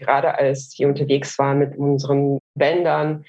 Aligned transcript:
Gerade 0.00 0.38
als 0.38 0.74
wir 0.78 0.88
unterwegs 0.88 1.38
waren 1.38 1.58
mit 1.58 1.76
unseren 1.76 2.38
Bändern, 2.54 3.24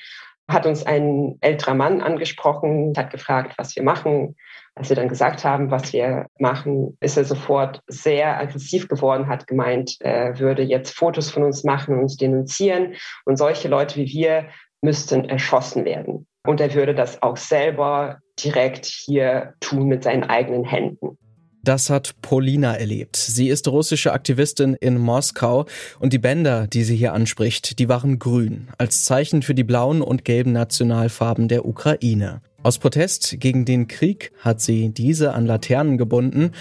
hat 0.49 0.65
uns 0.65 0.85
ein 0.85 1.37
älterer 1.41 1.73
Mann 1.73 2.01
angesprochen, 2.01 2.93
hat 2.97 3.11
gefragt, 3.11 3.53
was 3.57 3.75
wir 3.75 3.83
machen. 3.83 4.35
Als 4.75 4.89
wir 4.89 4.95
dann 4.95 5.09
gesagt 5.09 5.43
haben, 5.43 5.69
was 5.69 5.91
wir 5.91 6.27
machen, 6.39 6.97
ist 7.01 7.17
er 7.17 7.25
sofort 7.25 7.81
sehr 7.87 8.39
aggressiv 8.39 8.87
geworden, 8.87 9.27
hat 9.27 9.45
gemeint, 9.47 9.97
er 9.99 10.39
würde 10.39 10.63
jetzt 10.63 10.95
Fotos 10.95 11.29
von 11.29 11.43
uns 11.43 11.63
machen 11.63 11.93
und 11.93 12.01
uns 12.01 12.15
denunzieren. 12.15 12.95
Und 13.25 13.37
solche 13.37 13.67
Leute 13.67 13.97
wie 13.97 14.07
wir 14.07 14.45
müssten 14.81 15.25
erschossen 15.25 15.85
werden. 15.85 16.25
Und 16.47 16.59
er 16.61 16.73
würde 16.73 16.95
das 16.95 17.21
auch 17.21 17.37
selber 17.37 18.19
direkt 18.43 18.85
hier 18.85 19.53
tun 19.59 19.87
mit 19.87 20.03
seinen 20.03 20.23
eigenen 20.23 20.63
Händen. 20.63 21.17
Das 21.63 21.91
hat 21.91 22.15
Polina 22.23 22.75
erlebt. 22.75 23.15
Sie 23.15 23.47
ist 23.47 23.67
russische 23.67 24.13
Aktivistin 24.13 24.73
in 24.73 24.97
Moskau 24.97 25.65
und 25.99 26.11
die 26.11 26.17
Bänder, 26.17 26.65
die 26.65 26.83
sie 26.83 26.95
hier 26.95 27.13
anspricht, 27.13 27.77
die 27.77 27.87
waren 27.87 28.17
grün, 28.17 28.69
als 28.79 29.05
Zeichen 29.05 29.43
für 29.43 29.53
die 29.53 29.63
blauen 29.63 30.01
und 30.01 30.25
gelben 30.25 30.53
Nationalfarben 30.53 31.47
der 31.47 31.65
Ukraine. 31.65 32.41
Aus 32.63 32.79
Protest 32.79 33.35
gegen 33.39 33.65
den 33.65 33.87
Krieg 33.87 34.31
hat 34.39 34.59
sie 34.59 34.89
diese 34.89 35.33
an 35.33 35.45
Laternen 35.45 35.99
gebunden 35.99 36.51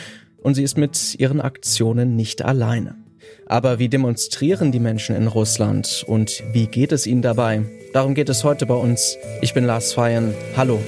und 0.42 0.54
sie 0.54 0.62
ist 0.62 0.76
mit 0.76 1.18
ihren 1.18 1.40
Aktionen 1.40 2.14
nicht 2.14 2.42
alleine. 2.42 2.96
Aber 3.46 3.78
wie 3.78 3.88
demonstrieren 3.88 4.70
die 4.70 4.80
Menschen 4.80 5.16
in 5.16 5.28
Russland 5.28 6.04
und 6.06 6.42
wie 6.52 6.66
geht 6.66 6.92
es 6.92 7.06
ihnen 7.06 7.22
dabei? 7.22 7.62
Darum 7.94 8.14
geht 8.14 8.28
es 8.28 8.44
heute 8.44 8.66
bei 8.66 8.74
uns. 8.74 9.16
Ich 9.40 9.54
bin 9.54 9.64
Lars 9.64 9.94
Feyen. 9.94 10.34
Hallo. 10.56 10.78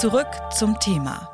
Zurück 0.00 0.28
zum 0.54 0.78
Thema. 0.78 1.30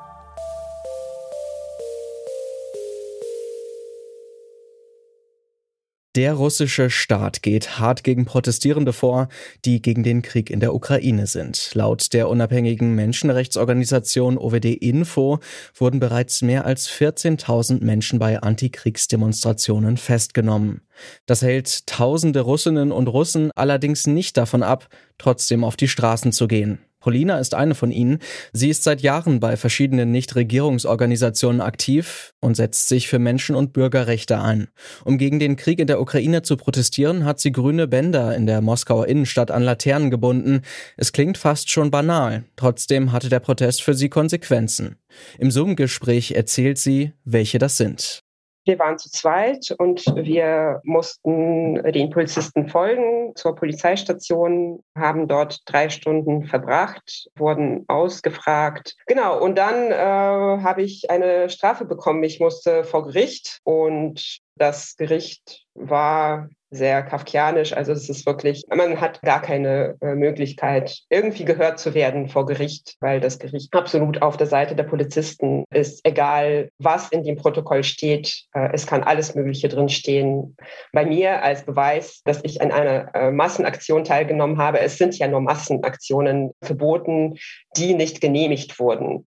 Der 6.14 6.34
russische 6.34 6.88
Staat 6.88 7.42
geht 7.42 7.80
hart 7.80 8.04
gegen 8.04 8.24
Protestierende 8.24 8.92
vor, 8.92 9.26
die 9.64 9.82
gegen 9.82 10.04
den 10.04 10.22
Krieg 10.22 10.48
in 10.48 10.60
der 10.60 10.74
Ukraine 10.76 11.26
sind. 11.26 11.74
Laut 11.74 12.12
der 12.12 12.28
unabhängigen 12.28 12.94
Menschenrechtsorganisation 12.94 14.38
OWD 14.38 14.66
Info 14.66 15.40
wurden 15.74 15.98
bereits 15.98 16.40
mehr 16.40 16.64
als 16.64 16.88
14.000 16.88 17.82
Menschen 17.82 18.20
bei 18.20 18.40
Antikriegsdemonstrationen 18.40 19.96
festgenommen. 19.96 20.82
Das 21.26 21.42
hält 21.42 21.88
tausende 21.88 22.42
Russinnen 22.42 22.92
und 22.92 23.08
Russen 23.08 23.50
allerdings 23.56 24.06
nicht 24.06 24.36
davon 24.36 24.62
ab, 24.62 24.86
trotzdem 25.18 25.64
auf 25.64 25.74
die 25.74 25.88
Straßen 25.88 26.30
zu 26.30 26.46
gehen. 26.46 26.78
Polina 27.02 27.38
ist 27.38 27.54
eine 27.54 27.74
von 27.74 27.90
ihnen. 27.90 28.20
Sie 28.52 28.70
ist 28.70 28.84
seit 28.84 29.02
Jahren 29.02 29.40
bei 29.40 29.56
verschiedenen 29.56 30.12
Nichtregierungsorganisationen 30.12 31.60
aktiv 31.60 32.32
und 32.40 32.56
setzt 32.56 32.88
sich 32.88 33.08
für 33.08 33.18
Menschen- 33.18 33.56
und 33.56 33.72
Bürgerrechte 33.72 34.40
ein. 34.40 34.68
Um 35.04 35.18
gegen 35.18 35.38
den 35.38 35.56
Krieg 35.56 35.80
in 35.80 35.88
der 35.88 36.00
Ukraine 36.00 36.42
zu 36.42 36.56
protestieren, 36.56 37.24
hat 37.24 37.40
sie 37.40 37.52
grüne 37.52 37.88
Bänder 37.88 38.34
in 38.36 38.46
der 38.46 38.60
Moskauer 38.60 39.08
Innenstadt 39.08 39.50
an 39.50 39.62
Laternen 39.62 40.10
gebunden. 40.10 40.62
Es 40.96 41.12
klingt 41.12 41.38
fast 41.38 41.70
schon 41.70 41.90
banal. 41.90 42.44
Trotzdem 42.56 43.12
hatte 43.12 43.28
der 43.28 43.40
Protest 43.40 43.82
für 43.82 43.94
sie 43.94 44.08
Konsequenzen. 44.08 44.96
Im 45.38 45.50
Zoom-Gespräch 45.50 46.32
erzählt 46.32 46.78
sie, 46.78 47.12
welche 47.24 47.58
das 47.58 47.76
sind. 47.76 48.22
Wir 48.64 48.78
waren 48.78 48.98
zu 48.98 49.10
zweit 49.10 49.74
und 49.78 50.04
wir 50.14 50.80
mussten 50.84 51.82
den 51.92 52.10
Polizisten 52.10 52.68
folgen 52.68 53.32
zur 53.34 53.54
Polizeistation, 53.54 54.82
haben 54.96 55.26
dort 55.26 55.60
drei 55.66 55.88
Stunden 55.88 56.44
verbracht, 56.44 57.28
wurden 57.36 57.84
ausgefragt. 57.88 58.96
Genau, 59.06 59.40
und 59.42 59.56
dann 59.56 59.90
äh, 59.90 60.62
habe 60.62 60.82
ich 60.82 61.10
eine 61.10 61.48
Strafe 61.50 61.84
bekommen. 61.84 62.22
Ich 62.22 62.40
musste 62.40 62.84
vor 62.84 63.04
Gericht 63.04 63.60
und 63.64 64.40
das 64.62 64.96
Gericht 64.96 65.64
war 65.74 66.48
sehr 66.70 67.02
kafkianisch. 67.02 67.72
Also 67.74 67.92
es 67.92 68.08
ist 68.08 68.24
wirklich, 68.26 68.62
man 68.74 69.00
hat 69.00 69.20
gar 69.22 69.42
keine 69.42 69.96
äh, 70.00 70.14
Möglichkeit, 70.14 71.00
irgendwie 71.10 71.44
gehört 71.44 71.80
zu 71.80 71.94
werden 71.94 72.28
vor 72.28 72.46
Gericht, 72.46 72.96
weil 73.00 73.20
das 73.20 73.40
Gericht 73.40 73.74
absolut 73.74 74.22
auf 74.22 74.36
der 74.36 74.46
Seite 74.46 74.76
der 74.76 74.84
Polizisten 74.84 75.64
ist. 75.70 76.00
Egal, 76.04 76.70
was 76.78 77.10
in 77.10 77.24
dem 77.24 77.36
Protokoll 77.36 77.82
steht, 77.82 78.44
äh, 78.54 78.70
es 78.72 78.86
kann 78.86 79.02
alles 79.02 79.34
Mögliche 79.34 79.68
drin 79.68 79.88
stehen. 79.88 80.56
Bei 80.92 81.04
mir 81.04 81.42
als 81.42 81.66
Beweis, 81.66 82.22
dass 82.24 82.40
ich 82.44 82.62
an 82.62 82.70
einer 82.70 83.14
äh, 83.14 83.32
Massenaktion 83.32 84.04
teilgenommen 84.04 84.58
habe, 84.58 84.78
es 84.78 84.96
sind 84.96 85.18
ja 85.18 85.26
nur 85.26 85.40
Massenaktionen 85.40 86.52
verboten, 86.62 87.34
die 87.76 87.94
nicht 87.94 88.20
genehmigt 88.20 88.78
wurden. 88.78 89.26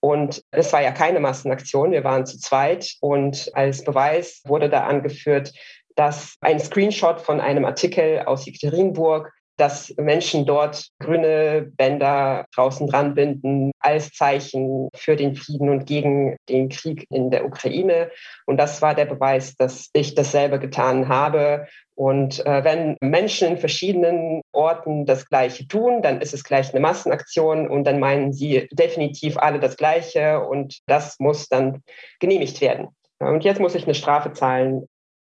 Und 0.00 0.42
es 0.50 0.72
war 0.72 0.82
ja 0.82 0.92
keine 0.92 1.20
Massenaktion, 1.20 1.92
wir 1.92 2.04
waren 2.04 2.26
zu 2.26 2.38
zweit. 2.38 2.94
Und 3.00 3.50
als 3.54 3.84
Beweis 3.84 4.42
wurde 4.44 4.68
da 4.68 4.84
angeführt, 4.84 5.52
dass 5.96 6.36
ein 6.40 6.60
Screenshot 6.60 7.20
von 7.20 7.40
einem 7.40 7.64
Artikel 7.64 8.20
aus 8.20 8.44
Jekaterinburg, 8.44 9.32
dass 9.56 9.94
Menschen 9.96 10.46
dort 10.46 10.88
grüne 11.00 11.70
Bänder 11.76 12.46
draußen 12.54 12.86
dran 12.86 13.14
binden 13.14 13.72
als 13.80 14.10
Zeichen 14.10 14.88
für 14.94 15.16
den 15.16 15.34
Frieden 15.34 15.68
und 15.70 15.86
gegen 15.86 16.36
den 16.48 16.68
Krieg 16.68 17.06
in 17.10 17.30
der 17.30 17.44
Ukraine. 17.44 18.10
Und 18.46 18.58
das 18.58 18.82
war 18.82 18.94
der 18.94 19.06
Beweis, 19.06 19.56
dass 19.56 19.90
ich 19.92 20.14
dasselbe 20.14 20.58
getan 20.58 21.08
habe. 21.08 21.66
Und 21.94 22.44
äh, 22.44 22.62
wenn 22.62 22.96
Menschen 23.00 23.48
in 23.48 23.56
verschiedenen 23.56 24.42
Orten 24.52 25.06
das 25.06 25.26
Gleiche 25.28 25.66
tun, 25.66 26.02
dann 26.02 26.20
ist 26.20 26.34
es 26.34 26.44
gleich 26.44 26.70
eine 26.70 26.80
Massenaktion 26.80 27.68
und 27.68 27.84
dann 27.84 27.98
meinen 27.98 28.34
sie 28.34 28.68
definitiv 28.70 29.38
alle 29.38 29.60
das 29.60 29.78
Gleiche 29.78 30.40
und 30.40 30.80
das 30.86 31.18
muss 31.18 31.48
dann 31.48 31.82
genehmigt 32.20 32.60
werden. 32.60 32.88
Und 33.18 33.44
jetzt 33.44 33.60
muss 33.60 33.74
ich 33.74 33.84
eine 33.84 33.94
Strafe 33.94 34.32
zahlen. 34.32 34.86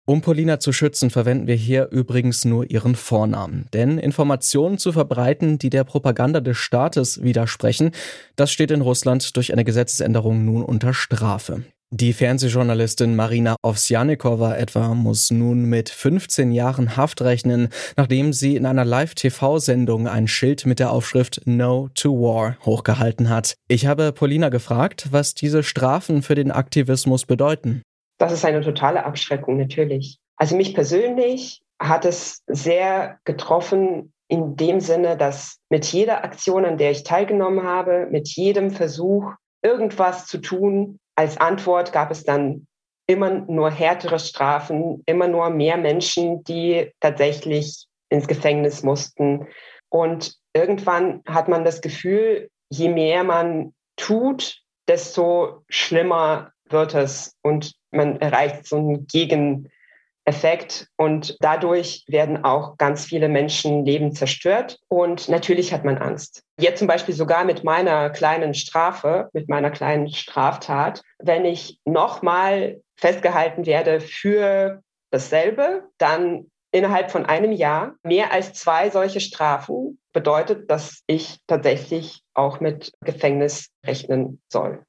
Um 0.09 0.21
Polina 0.21 0.59
zu 0.59 0.73
schützen, 0.73 1.11
verwenden 1.11 1.45
wir 1.45 1.53
hier 1.53 1.89
übrigens 1.91 2.43
nur 2.43 2.67
ihren 2.67 2.95
Vornamen. 2.95 3.67
Denn 3.73 3.99
Informationen 3.99 4.79
zu 4.79 4.91
verbreiten, 4.91 5.59
die 5.59 5.69
der 5.69 5.83
Propaganda 5.83 6.39
des 6.39 6.57
Staates 6.57 7.21
widersprechen, 7.21 7.91
das 8.35 8.51
steht 8.51 8.71
in 8.71 8.81
Russland 8.81 9.37
durch 9.37 9.53
eine 9.53 9.63
Gesetzesänderung 9.63 10.43
nun 10.45 10.63
unter 10.63 10.95
Strafe. 10.95 11.61
Die 11.91 12.13
Fernsehjournalistin 12.13 13.15
Marina 13.15 13.55
Ovsjanikova 13.61 14.55
etwa 14.55 14.95
muss 14.95 15.29
nun 15.29 15.65
mit 15.65 15.89
15 15.89 16.51
Jahren 16.51 16.97
Haft 16.97 17.21
rechnen, 17.21 17.69
nachdem 17.95 18.33
sie 18.33 18.55
in 18.55 18.65
einer 18.65 18.85
Live-TV-Sendung 18.85 20.07
ein 20.07 20.27
Schild 20.27 20.65
mit 20.65 20.79
der 20.79 20.91
Aufschrift 20.91 21.41
No 21.45 21.89
to 21.93 22.19
War 22.19 22.57
hochgehalten 22.65 23.29
hat. 23.29 23.53
Ich 23.67 23.85
habe 23.85 24.11
Polina 24.11 24.49
gefragt, 24.49 25.09
was 25.11 25.35
diese 25.35 25.61
Strafen 25.61 26.23
für 26.23 26.33
den 26.33 26.49
Aktivismus 26.49 27.25
bedeuten. 27.25 27.83
Das 28.19 28.31
ist 28.31 28.45
eine 28.45 28.61
totale 28.61 29.05
Abschreckung, 29.05 29.57
natürlich. 29.57 30.19
Also 30.35 30.55
mich 30.55 30.75
persönlich 30.75 31.61
hat 31.81 32.05
es 32.05 32.43
sehr 32.47 33.17
getroffen 33.23 34.13
in 34.27 34.55
dem 34.55 34.79
Sinne, 34.79 35.17
dass 35.17 35.57
mit 35.69 35.85
jeder 35.85 36.23
Aktion, 36.23 36.65
an 36.65 36.77
der 36.77 36.91
ich 36.91 37.03
teilgenommen 37.03 37.63
habe, 37.63 38.07
mit 38.11 38.27
jedem 38.29 38.69
Versuch, 38.69 39.33
irgendwas 39.63 40.27
zu 40.27 40.37
tun, 40.37 40.99
als 41.15 41.37
Antwort 41.37 41.91
gab 41.91 42.11
es 42.11 42.23
dann 42.23 42.67
immer 43.07 43.31
nur 43.31 43.71
härtere 43.71 44.19
Strafen, 44.19 45.01
immer 45.05 45.27
nur 45.27 45.49
mehr 45.49 45.77
Menschen, 45.77 46.43
die 46.43 46.91
tatsächlich 46.99 47.87
ins 48.09 48.27
Gefängnis 48.27 48.83
mussten. 48.83 49.47
Und 49.89 50.35
irgendwann 50.53 51.23
hat 51.25 51.47
man 51.47 51.65
das 51.65 51.81
Gefühl, 51.81 52.49
je 52.69 52.89
mehr 52.89 53.23
man 53.23 53.73
tut, 53.97 54.61
desto 54.87 55.63
schlimmer 55.69 56.51
wird 56.71 56.95
es 56.95 57.35
und 57.41 57.73
man 57.91 58.19
erreicht 58.21 58.67
so 58.67 58.77
einen 58.77 59.07
Gegeneffekt 59.07 60.87
und 60.97 61.37
dadurch 61.39 62.05
werden 62.07 62.43
auch 62.43 62.77
ganz 62.77 63.05
viele 63.05 63.29
Menschenleben 63.29 64.13
zerstört 64.13 64.79
und 64.87 65.29
natürlich 65.29 65.73
hat 65.73 65.85
man 65.85 65.97
Angst. 65.97 66.43
Jetzt 66.59 66.79
zum 66.79 66.87
Beispiel 66.87 67.15
sogar 67.15 67.45
mit 67.45 67.63
meiner 67.63 68.09
kleinen 68.09 68.53
Strafe, 68.53 69.29
mit 69.33 69.49
meiner 69.49 69.71
kleinen 69.71 70.09
Straftat, 70.09 71.01
wenn 71.17 71.45
ich 71.45 71.79
nochmal 71.85 72.81
festgehalten 72.97 73.65
werde 73.65 74.01
für 74.01 74.81
dasselbe, 75.11 75.89
dann 75.97 76.51
innerhalb 76.71 77.11
von 77.11 77.25
einem 77.25 77.51
Jahr 77.51 77.95
mehr 78.03 78.31
als 78.31 78.53
zwei 78.53 78.89
solche 78.89 79.21
Strafen 79.21 79.99
bedeutet, 80.13 80.69
dass 80.69 81.03
ich 81.07 81.39
tatsächlich 81.47 82.21
auch 82.33 82.59
mit 82.59 82.91
Gefängnis 83.01 83.71
rechnen 83.85 84.41
soll. 84.49 84.83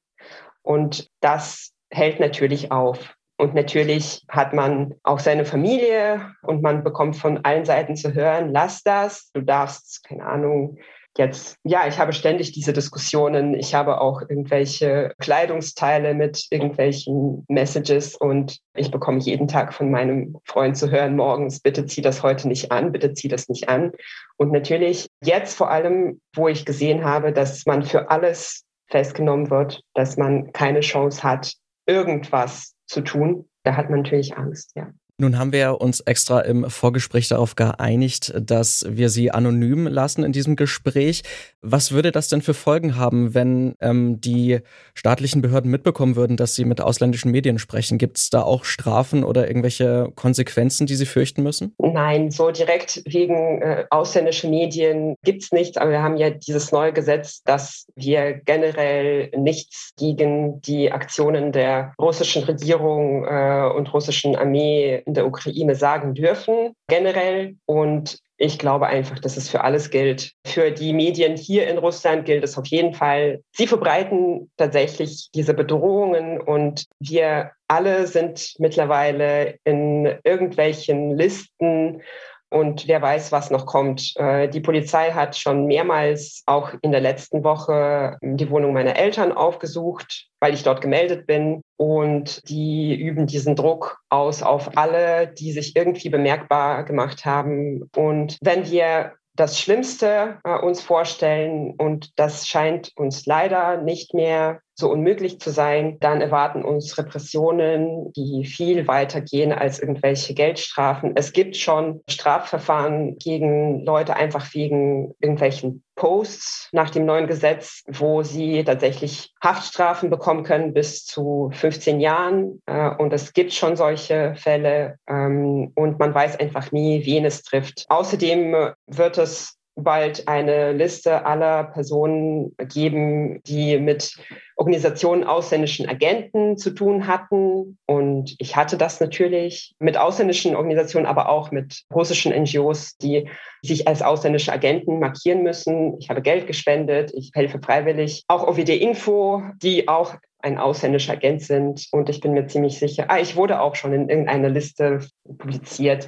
Und 0.63 1.09
das 1.21 1.73
hält 1.91 2.21
natürlich 2.21 2.71
auf. 2.73 3.15
Und 3.39 3.55
natürlich 3.55 4.23
hat 4.29 4.53
man 4.53 4.95
auch 5.03 5.19
seine 5.19 5.47
Familie 5.47 6.35
und 6.43 6.63
man 6.63 6.85
bekommt 6.85 7.17
von 7.17 7.39
allen 7.43 7.65
Seiten 7.65 7.97
zu 7.97 8.13
hören, 8.13 8.51
lass 8.53 8.83
das, 8.83 9.31
du 9.33 9.41
darfst, 9.41 10.05
keine 10.05 10.27
Ahnung, 10.27 10.79
jetzt, 11.19 11.57
ja, 11.65 11.87
ich 11.87 11.99
habe 11.99 12.13
ständig 12.13 12.53
diese 12.53 12.73
Diskussionen. 12.73 13.55
Ich 13.55 13.75
habe 13.75 14.01
auch 14.01 14.23
irgendwelche 14.23 15.13
Kleidungsteile 15.19 16.15
mit 16.15 16.47
irgendwelchen 16.51 17.45
Messages 17.49 18.15
und 18.15 18.59
ich 18.75 18.91
bekomme 18.91 19.19
jeden 19.19 19.49
Tag 19.49 19.75
von 19.75 19.91
meinem 19.91 20.37
Freund 20.45 20.77
zu 20.77 20.91
hören, 20.91 21.17
morgens, 21.17 21.61
bitte 21.61 21.87
zieh 21.87 22.03
das 22.03 22.23
heute 22.23 22.49
nicht 22.49 22.71
an, 22.71 22.93
bitte 22.93 23.13
zieh 23.13 23.29
das 23.29 23.49
nicht 23.49 23.69
an. 23.69 23.93
Und 24.37 24.53
natürlich 24.53 25.09
jetzt 25.23 25.57
vor 25.57 25.71
allem, 25.71 26.21
wo 26.35 26.49
ich 26.49 26.65
gesehen 26.65 27.05
habe, 27.05 27.33
dass 27.33 27.67
man 27.67 27.83
für 27.83 28.11
alles 28.11 28.65
festgenommen 28.91 29.51
wird, 29.51 29.83
dass 29.95 30.17
man 30.17 30.53
keine 30.53 30.81
Chance 30.81 31.23
hat, 31.23 31.55
irgendwas 31.87 32.75
zu 32.87 33.03
tun, 33.03 33.49
da 33.63 33.77
hat 33.77 33.91
man 33.91 34.03
natürlich 34.03 34.37
Angst, 34.37 34.73
ja. 34.75 34.91
Nun 35.21 35.39
haben 35.39 35.53
wir 35.53 35.83
uns 35.83 36.01
extra 36.01 36.41
im 36.41 36.71
Vorgespräch 36.71 37.29
darauf 37.29 37.55
geeinigt, 37.55 38.33
dass 38.41 38.87
wir 38.89 39.11
Sie 39.11 39.31
anonym 39.31 39.87
lassen 39.87 40.25
in 40.25 40.33
diesem 40.33 40.57
Gespräch. 40.57 41.25
Was 41.61 41.93
würde 41.93 42.11
das 42.11 42.29
denn 42.29 42.41
für 42.41 42.55
Folgen 42.55 42.97
haben, 42.97 43.35
wenn 43.35 43.75
ähm, 43.83 44.19
die 44.23 44.61
staatlichen 44.95 45.43
Behörden 45.43 45.71
mitbekommen 45.71 46.17
würden, 46.17 46.39
dass 46.39 46.55
Sie 46.55 46.65
mit 46.65 46.81
ausländischen 46.81 47.33
Medien 47.33 47.59
sprechen? 47.59 47.99
Gibt 47.99 48.17
es 48.17 48.31
da 48.31 48.41
auch 48.41 48.65
Strafen 48.65 49.23
oder 49.23 49.47
irgendwelche 49.47 50.11
Konsequenzen, 50.15 50.87
die 50.87 50.95
Sie 50.95 51.05
fürchten 51.05 51.43
müssen? 51.43 51.75
Nein, 51.77 52.31
so 52.31 52.51
direkt 52.51 53.03
wegen 53.05 53.61
äh, 53.61 53.85
ausländischer 53.91 54.49
Medien 54.49 55.17
gibt 55.23 55.43
es 55.43 55.53
nichts. 55.53 55.77
Aber 55.77 55.91
wir 55.91 56.03
haben 56.03 56.17
ja 56.17 56.31
dieses 56.31 56.73
neue 56.73 56.95
Gesetz, 56.95 57.43
dass 57.43 57.87
wir 57.95 58.41
generell 58.47 59.31
nichts 59.37 59.91
gegen 59.99 60.63
die 60.63 60.91
Aktionen 60.91 61.53
der 61.53 61.93
russischen 62.01 62.43
Regierung 62.45 63.27
äh, 63.27 63.71
und 63.77 63.93
russischen 63.93 64.35
Armee 64.35 65.03
in 65.11 65.15
der 65.15 65.27
Ukraine 65.27 65.75
sagen 65.75 66.15
dürfen, 66.15 66.73
generell. 66.89 67.57
Und 67.67 68.19
ich 68.37 68.59
glaube 68.59 68.87
einfach, 68.87 69.19
dass 69.19 69.37
es 69.37 69.49
für 69.49 69.63
alles 69.65 69.91
gilt. 69.91 70.33
Für 70.47 70.71
die 70.71 70.93
Medien 70.93 71.37
hier 71.37 71.67
in 71.69 71.79
Russland 71.79 72.25
gilt 72.25 72.45
es 72.45 72.57
auf 72.57 72.67
jeden 72.67 72.95
Fall. 72.95 73.43
Sie 73.53 73.67
verbreiten 73.67 74.51
tatsächlich 74.57 75.31
diese 75.35 75.53
Bedrohungen 75.53 76.41
und 76.41 76.85
wir 77.01 77.51
alle 77.67 78.07
sind 78.07 78.55
mittlerweile 78.59 79.57
in 79.65 80.07
irgendwelchen 80.23 81.17
Listen 81.17 82.03
und 82.51 82.89
wer 82.89 83.01
weiß, 83.01 83.31
was 83.31 83.51
noch 83.51 83.65
kommt. 83.65 84.13
Äh, 84.17 84.49
die 84.49 84.61
Polizei 84.61 85.13
hat 85.13 85.37
schon 85.37 85.67
mehrmals 85.67 86.43
auch 86.47 86.73
in 86.83 86.91
der 86.91 87.01
letzten 87.01 87.45
Woche 87.45 88.19
die 88.23 88.51
Wohnung 88.51 88.73
meiner 88.73 88.97
Eltern 88.97 89.33
aufgesucht, 89.33 90.27
weil 90.41 90.53
ich 90.53 90.65
dort 90.65 90.81
gemeldet 90.81 91.27
bin. 91.27 91.63
Und 91.77 92.49
die 92.49 92.95
üben 92.95 93.27
diesen 93.27 93.55
Druck 93.55 93.99
aus 94.09 94.43
auf 94.43 94.77
alle, 94.77 95.29
die 95.29 95.53
sich 95.53 95.77
irgendwie 95.77 96.11
bemerkbar 96.11 96.85
gemacht 96.85 97.25
haben. 97.25 97.89
Und 97.95 98.37
wenn 98.43 98.69
wir 98.69 99.13
das 99.41 99.59
Schlimmste 99.59 100.39
äh, 100.45 100.59
uns 100.59 100.83
vorstellen 100.83 101.73
und 101.79 102.19
das 102.19 102.47
scheint 102.47 102.93
uns 102.97 103.25
leider 103.25 103.79
nicht 103.79 104.13
mehr 104.13 104.61
so 104.75 104.91
unmöglich 104.91 105.41
zu 105.41 105.51
sein, 105.51 105.99
dann 106.01 106.21
erwarten 106.21 106.63
uns 106.63 106.99
Repressionen, 106.99 108.13
die 108.13 108.45
viel 108.45 108.87
weiter 108.87 109.23
gehen 109.23 109.53
als 109.53 109.79
irgendwelche 109.79 110.35
Geldstrafen. 110.35 111.13
Es 111.15 111.33
gibt 111.33 111.57
schon 111.57 112.03
Strafverfahren 112.07 113.17
gegen 113.17 113.83
Leute 113.85 114.15
einfach 114.15 114.53
wegen 114.53 115.15
irgendwelchen 115.21 115.85
Posts 116.01 116.71
nach 116.73 116.89
dem 116.89 117.05
neuen 117.05 117.27
Gesetz, 117.27 117.85
wo 117.87 118.23
sie 118.23 118.65
tatsächlich 118.65 119.35
Haftstrafen 119.45 120.09
bekommen 120.09 120.45
können 120.45 120.73
bis 120.73 121.05
zu 121.05 121.51
15 121.53 122.01
Jahren. 122.01 122.63
Äh, 122.65 122.89
und 122.97 123.13
es 123.13 123.35
gibt 123.35 123.53
schon 123.53 123.77
solche 123.77 124.35
Fälle 124.35 124.97
ähm, 125.07 125.73
und 125.75 125.99
man 125.99 126.15
weiß 126.15 126.41
einfach 126.41 126.73
nie, 126.73 127.05
wen 127.05 127.27
es 127.27 127.43
trifft. 127.43 127.85
Außerdem 127.91 128.73
wird 128.87 129.19
es 129.19 129.59
bald 129.75 130.27
eine 130.27 130.73
Liste 130.73 131.27
aller 131.27 131.65
Personen 131.65 132.57
geben, 132.57 133.43
die 133.43 133.79
mit 133.79 134.17
Organisationen 134.61 135.25
ausländischen 135.25 135.89
Agenten 135.89 136.59
zu 136.59 136.71
tun 136.71 137.07
hatten. 137.07 137.79
Und 137.87 138.37
ich 138.39 138.57
hatte 138.57 138.77
das 138.77 139.01
natürlich 139.01 139.75
mit 139.79 139.97
ausländischen 139.97 140.55
Organisationen, 140.55 141.07
aber 141.07 141.31
auch 141.31 141.51
mit 141.51 141.85
russischen 141.93 142.31
NGOs, 142.31 142.99
die 142.99 143.27
sich 143.63 143.89
als 143.89 144.03
ausländische 144.03 144.53
Agenten 144.53 144.99
markieren 144.99 145.43
müssen. 145.43 145.97
Ich 145.99 146.11
habe 146.11 146.21
Geld 146.21 146.47
gespendet, 146.47 147.11
ich 147.15 147.31
helfe 147.35 147.59
freiwillig. 147.59 148.25
Auch 148.29 148.47
OVD 148.47 148.77
Info, 148.77 149.43
die 149.63 149.89
auch 149.89 150.17
ein 150.41 150.59
ausländischer 150.59 151.15
Agent 151.15 151.43
sind. 151.43 151.87
Und 151.91 152.11
ich 152.11 152.21
bin 152.21 152.35
mir 152.35 152.47
ziemlich 152.47 152.79
sicher, 152.79 153.07
ah, 153.09 153.19
ich 153.19 153.37
wurde 153.37 153.63
auch 153.63 153.77
schon 153.77 153.95
in 153.95 154.11
irgendeiner 154.11 154.51
Liste 154.51 155.01
publiziert. 155.39 156.07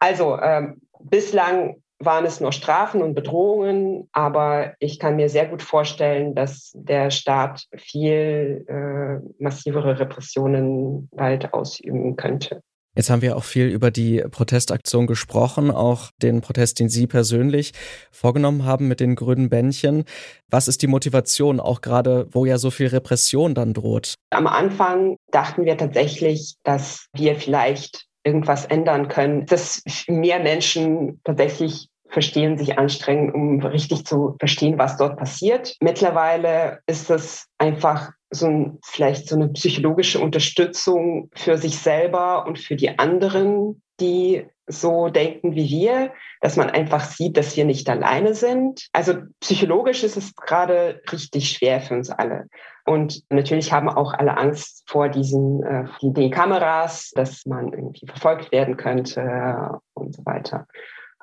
Also 0.00 0.40
ähm, 0.40 0.80
bislang 0.98 1.82
waren 2.04 2.24
es 2.24 2.40
nur 2.40 2.52
Strafen 2.52 3.02
und 3.02 3.14
Bedrohungen, 3.14 4.08
aber 4.12 4.74
ich 4.78 4.98
kann 4.98 5.16
mir 5.16 5.28
sehr 5.28 5.46
gut 5.46 5.62
vorstellen, 5.62 6.34
dass 6.34 6.72
der 6.74 7.10
Staat 7.10 7.66
viel 7.76 8.64
äh, 8.68 9.42
massivere 9.42 9.98
Repressionen 9.98 11.08
bald 11.12 11.52
ausüben 11.52 12.16
könnte. 12.16 12.62
Jetzt 12.94 13.08
haben 13.08 13.22
wir 13.22 13.38
auch 13.38 13.44
viel 13.44 13.68
über 13.68 13.90
die 13.90 14.22
Protestaktion 14.30 15.06
gesprochen, 15.06 15.70
auch 15.70 16.10
den 16.20 16.42
Protest, 16.42 16.78
den 16.78 16.90
Sie 16.90 17.06
persönlich 17.06 17.72
vorgenommen 18.10 18.66
haben 18.66 18.86
mit 18.86 19.00
den 19.00 19.14
grünen 19.14 19.48
Bändchen. 19.48 20.04
Was 20.50 20.68
ist 20.68 20.82
die 20.82 20.88
Motivation, 20.88 21.58
auch 21.58 21.80
gerade, 21.80 22.28
wo 22.32 22.44
ja 22.44 22.58
so 22.58 22.70
viel 22.70 22.88
Repression 22.88 23.54
dann 23.54 23.72
droht? 23.72 24.16
Am 24.28 24.46
Anfang 24.46 25.16
dachten 25.30 25.64
wir 25.64 25.78
tatsächlich, 25.78 26.56
dass 26.64 27.06
wir 27.14 27.36
vielleicht 27.36 28.08
irgendwas 28.24 28.66
ändern 28.66 29.08
können, 29.08 29.46
dass 29.46 29.82
mehr 30.06 30.40
Menschen 30.40 31.20
tatsächlich 31.24 31.88
verstehen, 32.12 32.58
sich 32.58 32.78
anstrengen, 32.78 33.32
um 33.32 33.60
richtig 33.60 34.04
zu 34.04 34.36
verstehen, 34.38 34.78
was 34.78 34.98
dort 34.98 35.16
passiert. 35.16 35.76
Mittlerweile 35.80 36.80
ist 36.86 37.10
es 37.10 37.48
einfach 37.58 38.12
so 38.30 38.46
ein, 38.46 38.78
vielleicht 38.84 39.28
so 39.28 39.36
eine 39.36 39.48
psychologische 39.48 40.20
Unterstützung 40.20 41.30
für 41.34 41.56
sich 41.56 41.78
selber 41.78 42.46
und 42.46 42.58
für 42.58 42.76
die 42.76 42.98
anderen, 42.98 43.82
die 43.98 44.46
so 44.66 45.08
denken 45.08 45.54
wie 45.54 45.68
wir, 45.68 46.12
dass 46.40 46.56
man 46.56 46.70
einfach 46.70 47.04
sieht, 47.04 47.36
dass 47.36 47.56
wir 47.56 47.64
nicht 47.64 47.88
alleine 47.88 48.34
sind. 48.34 48.88
Also 48.92 49.14
psychologisch 49.40 50.04
ist 50.04 50.16
es 50.16 50.34
gerade 50.36 51.00
richtig 51.10 51.50
schwer 51.50 51.80
für 51.80 51.94
uns 51.94 52.10
alle. 52.10 52.46
Und 52.84 53.22
natürlich 53.30 53.72
haben 53.72 53.88
auch 53.88 54.12
alle 54.12 54.36
Angst 54.36 54.84
vor 54.88 55.08
diesen 55.08 55.62
äh, 55.62 55.84
den 56.02 56.30
Kameras, 56.30 57.10
dass 57.14 57.46
man 57.46 57.72
irgendwie 57.72 58.06
verfolgt 58.06 58.50
werden 58.52 58.76
könnte 58.76 59.80
und 59.94 60.14
so 60.14 60.24
weiter. 60.24 60.66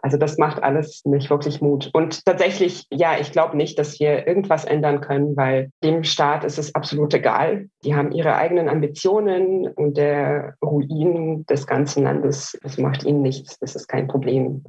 Also 0.01 0.17
das 0.17 0.37
macht 0.37 0.63
alles 0.63 1.03
nicht 1.05 1.29
wirklich 1.29 1.61
Mut. 1.61 1.89
Und 1.93 2.25
tatsächlich, 2.25 2.85
ja, 2.91 3.17
ich 3.19 3.31
glaube 3.31 3.57
nicht, 3.57 3.77
dass 3.77 3.99
wir 3.99 4.27
irgendwas 4.27 4.65
ändern 4.65 5.01
können, 5.01 5.35
weil 5.35 5.71
dem 5.83 6.03
Staat 6.03 6.43
ist 6.43 6.57
es 6.57 6.73
absolut 6.75 7.13
egal. 7.13 7.69
Die 7.83 7.95
haben 7.95 8.11
ihre 8.11 8.35
eigenen 8.35 8.69
Ambitionen 8.69 9.67
und 9.67 9.97
der 9.97 10.55
Ruin 10.61 11.45
des 11.49 11.67
ganzen 11.67 12.03
Landes, 12.03 12.57
das 12.63 12.77
macht 12.77 13.03
ihnen 13.03 13.21
nichts. 13.21 13.59
Das 13.59 13.75
ist 13.75 13.87
kein 13.87 14.07
Problem. 14.07 14.63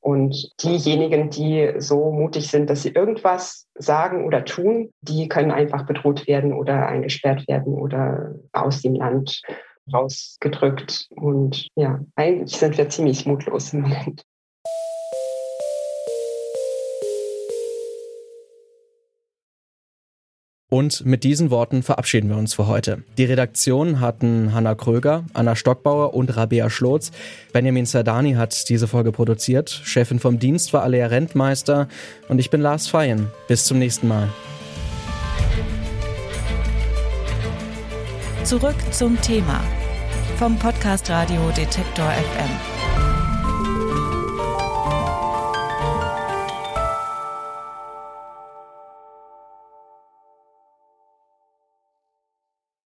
Und 0.00 0.50
diejenigen, 0.60 1.30
die 1.30 1.74
so 1.78 2.10
mutig 2.10 2.50
sind, 2.50 2.68
dass 2.68 2.82
sie 2.82 2.90
irgendwas 2.90 3.68
sagen 3.76 4.26
oder 4.26 4.44
tun, 4.44 4.90
die 5.00 5.28
können 5.28 5.52
einfach 5.52 5.86
bedroht 5.86 6.26
werden 6.26 6.52
oder 6.52 6.88
eingesperrt 6.88 7.46
werden 7.46 7.74
oder 7.74 8.34
aus 8.52 8.82
dem 8.82 8.96
Land 8.96 9.42
rausgedrückt. 9.92 11.06
Und 11.10 11.68
ja, 11.76 12.00
eigentlich 12.16 12.56
sind 12.56 12.78
wir 12.78 12.88
ziemlich 12.88 13.26
mutlos 13.26 13.72
im 13.72 13.82
Moment. 13.82 14.24
Und 20.72 21.04
mit 21.04 21.22
diesen 21.22 21.50
Worten 21.50 21.82
verabschieden 21.82 22.30
wir 22.30 22.38
uns 22.38 22.54
für 22.54 22.66
heute. 22.66 23.02
Die 23.18 23.26
Redaktion 23.26 24.00
hatten 24.00 24.54
Hanna 24.54 24.74
Kröger, 24.74 25.26
Anna 25.34 25.54
Stockbauer 25.54 26.14
und 26.14 26.34
Rabea 26.34 26.70
Schlotz. 26.70 27.10
Benjamin 27.52 27.84
Zerdani 27.84 28.32
hat 28.32 28.70
diese 28.70 28.88
Folge 28.88 29.12
produziert. 29.12 29.68
Chefin 29.68 30.18
vom 30.18 30.38
Dienst 30.38 30.72
war 30.72 30.82
Alea 30.82 31.08
Rentmeister. 31.08 31.88
Und 32.28 32.38
ich 32.38 32.48
bin 32.48 32.62
Lars 32.62 32.88
Feyen. 32.88 33.26
Bis 33.48 33.66
zum 33.66 33.78
nächsten 33.78 34.08
Mal. 34.08 34.30
Zurück 38.44 38.76
zum 38.92 39.20
Thema 39.20 39.60
vom 40.38 40.58
Podcast 40.58 41.10
Radio 41.10 41.50
Detektor 41.54 42.06
FM. 42.06 42.91